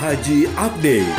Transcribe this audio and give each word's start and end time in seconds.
Haji 0.00 0.48
Update. 0.56 1.12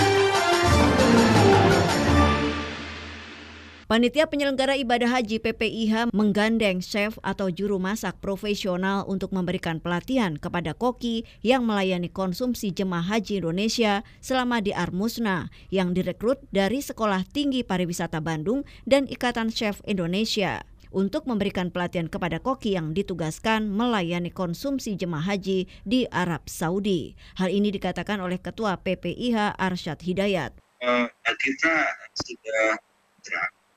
Panitia 3.86 4.26
penyelenggara 4.26 4.74
ibadah 4.74 5.22
haji 5.22 5.38
PPIH 5.38 6.10
menggandeng 6.10 6.82
chef 6.82 7.22
atau 7.22 7.54
juru 7.54 7.78
masak 7.78 8.18
profesional 8.18 9.06
untuk 9.06 9.38
memberikan 9.38 9.78
pelatihan 9.78 10.34
kepada 10.34 10.74
koki 10.74 11.30
yang 11.46 11.62
melayani 11.62 12.10
konsumsi 12.10 12.74
jemaah 12.74 13.06
haji 13.06 13.46
Indonesia 13.46 14.02
selama 14.18 14.66
di 14.66 14.74
Armusna 14.74 15.54
yang 15.70 15.94
direkrut 15.94 16.42
dari 16.50 16.82
Sekolah 16.82 17.22
Tinggi 17.30 17.62
Pariwisata 17.62 18.18
Bandung 18.18 18.66
dan 18.90 19.06
Ikatan 19.06 19.54
Chef 19.54 19.78
Indonesia 19.86 20.66
untuk 20.92 21.26
memberikan 21.26 21.72
pelatihan 21.72 22.12
kepada 22.12 22.44
koki 22.44 22.76
yang 22.76 22.92
ditugaskan 22.92 23.72
melayani 23.72 24.30
konsumsi 24.30 25.00
jemaah 25.00 25.36
haji 25.36 25.66
di 25.88 26.06
Arab 26.12 26.46
Saudi. 26.52 27.16
Hal 27.40 27.50
ini 27.50 27.72
dikatakan 27.72 28.20
oleh 28.20 28.38
Ketua 28.38 28.78
PPIH 28.80 29.56
Arsyad 29.56 30.00
Hidayat. 30.04 30.60
Uh, 30.84 31.08
kita 31.40 31.74
sudah 32.20 32.68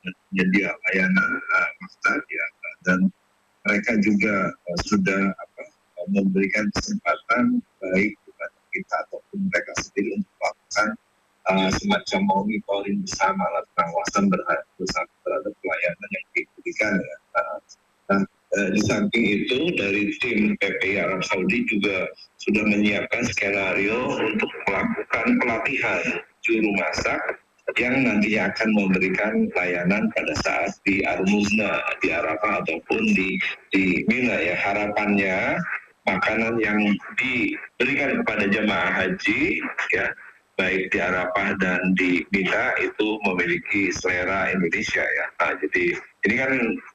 menjadi 0.05 0.73
layanan 0.73 1.31
uh, 1.39 1.71
maktab 1.81 2.21
ya 2.29 2.47
dan 2.85 2.99
mereka 3.65 3.93
juga 4.05 4.53
uh, 4.53 4.81
sudah 4.85 5.23
apa, 5.33 5.63
memberikan 6.13 6.69
kesempatan 6.77 7.65
baik 7.81 8.13
kepada 8.29 8.59
kita 8.75 8.95
ataupun 9.09 9.39
mereka 9.49 9.73
sendiri 9.81 10.21
untuk 10.21 10.35
melakukan 10.37 10.89
uh, 11.49 11.71
semacam 11.81 12.21
monitoring 12.29 12.99
bersama 13.05 13.45
pengawasan 13.77 14.25
terhadap 14.29 15.53
pelayanan 15.61 16.09
yang 16.13 16.27
diberikan 16.75 16.95
ya. 16.99 17.17
Nah, 18.05 18.21
uh, 18.59 18.69
di 18.75 18.81
samping 18.85 19.25
itu 19.25 19.59
dari 19.79 20.11
tim 20.21 20.59
PPI 20.59 21.01
Arab 21.01 21.23
Saudi 21.25 21.65
juga 21.71 22.11
sudah 22.43 22.65
menyiapkan 22.69 23.25
skenario 23.31 24.19
untuk 24.21 24.51
melakukan 24.69 25.27
pelatihan 25.41 26.03
juru 26.45 26.71
masak 26.77 27.21
yang 27.81 28.05
nantinya 28.05 28.53
akan 28.53 28.69
memberikan 28.77 29.49
layanan 29.57 30.13
pada 30.13 30.35
saat 30.45 30.77
di 30.85 31.01
Armuzna, 31.09 31.81
di 32.05 32.13
Arafah 32.13 32.61
ataupun 32.61 33.03
di 33.17 33.41
di 33.73 34.05
Mina 34.05 34.37
ya. 34.37 34.53
Harapannya 34.61 35.57
makanan 36.05 36.61
yang 36.61 36.77
diberikan 37.17 38.21
kepada 38.21 38.45
jemaah 38.53 38.93
haji 38.93 39.65
ya 39.97 40.13
baik 40.55 40.95
di 40.95 40.99
Arafah 41.03 41.59
dan 41.59 41.81
di 41.99 42.23
Mina 42.31 42.75
itu 42.79 43.19
memiliki 43.27 43.91
selera 43.91 44.51
Indonesia 44.55 45.03
ya. 45.03 45.27
Nah, 45.43 45.53
jadi 45.59 45.85
ini 46.31 46.35
kan 46.39 46.53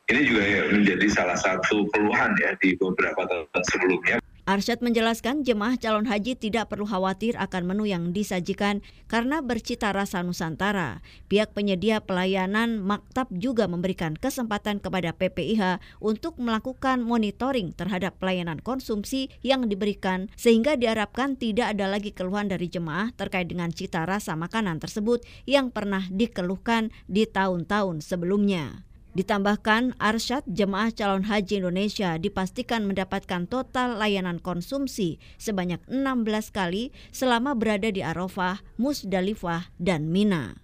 ini 0.10 0.22
juga 0.24 0.44
menjadi 0.72 1.08
salah 1.12 1.38
satu 1.38 1.88
keluhan 1.92 2.34
ya 2.40 2.56
di 2.64 2.76
beberapa 2.80 3.28
tahun 3.28 3.64
sebelumnya 3.68 4.18
Arsyad 4.50 4.82
menjelaskan 4.82 5.46
jemaah 5.46 5.78
calon 5.78 6.10
haji 6.10 6.34
tidak 6.34 6.74
perlu 6.74 6.90
khawatir 6.90 7.38
akan 7.38 7.70
menu 7.70 7.86
yang 7.86 8.10
disajikan 8.18 8.82
karena 9.06 9.46
bercita 9.46 9.94
rasa 9.94 10.26
Nusantara. 10.26 11.06
Pihak 11.30 11.54
penyedia 11.54 12.02
pelayanan 12.02 12.82
maktab 12.82 13.30
juga 13.30 13.70
memberikan 13.70 14.18
kesempatan 14.18 14.82
kepada 14.82 15.14
PPIH 15.14 15.78
untuk 16.02 16.42
melakukan 16.42 17.06
monitoring 17.06 17.78
terhadap 17.78 18.18
pelayanan 18.18 18.58
konsumsi 18.58 19.30
yang 19.46 19.70
diberikan 19.70 20.34
sehingga 20.34 20.74
diharapkan 20.74 21.38
tidak 21.38 21.78
ada 21.78 21.86
lagi 21.86 22.10
keluhan 22.10 22.50
dari 22.50 22.74
jemaah 22.74 23.14
terkait 23.14 23.46
dengan 23.46 23.70
cita 23.70 24.02
rasa 24.10 24.34
makanan 24.34 24.82
tersebut 24.82 25.22
yang 25.46 25.70
pernah 25.70 26.10
dikeluhkan 26.10 26.90
di 27.06 27.30
tahun-tahun 27.30 28.02
sebelumnya. 28.02 28.89
Ditambahkan, 29.20 30.00
Arsyad 30.00 30.48
jemaah 30.48 30.96
calon 30.96 31.28
haji 31.28 31.60
Indonesia 31.60 32.16
dipastikan 32.16 32.88
mendapatkan 32.88 33.52
total 33.52 34.00
layanan 34.00 34.40
konsumsi 34.40 35.20
sebanyak 35.36 35.84
16 35.92 36.56
kali 36.56 36.96
selama 37.12 37.52
berada 37.52 37.92
di 37.92 38.00
Arafah, 38.00 38.64
Musdalifah, 38.80 39.76
dan 39.76 40.08
Mina. 40.08 40.64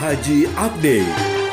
Haji 0.00 0.48
Update 0.56 1.45